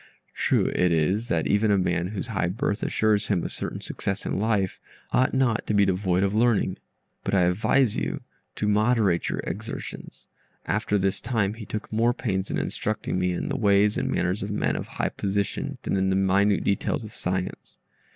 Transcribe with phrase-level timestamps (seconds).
[0.33, 4.25] True it is, that even a man whose high birth assures him a certain success
[4.25, 4.79] in life,
[5.11, 6.77] ought not to be devoid of learning,
[7.23, 8.21] but I advise you
[8.55, 10.25] to moderate your exertions.
[10.65, 14.41] After this time, he took more pains in instructing me in the ways and manners
[14.41, 17.77] of men of high position than in the minute details of science.